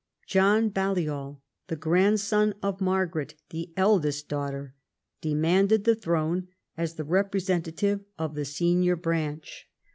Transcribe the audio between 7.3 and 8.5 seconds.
sentative of the